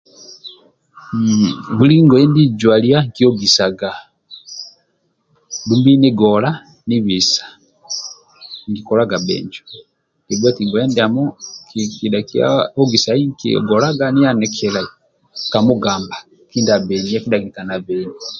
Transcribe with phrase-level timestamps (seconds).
[1.13, 3.79] Mmm buli ngoye ndie nijwalua nkiogisag
[5.67, 6.49] dumbi nigola
[6.87, 7.43] nibisa
[8.69, 9.63] nkikolaga bhinjo
[10.49, 11.23] eti ngoye ndiamo
[11.97, 12.47] kidhakia
[12.81, 14.81] ogisai nkilgolaga nibisa
[15.51, 16.15] ka mugamba
[16.49, 18.17] kindia abbenia kindia akilika na abenia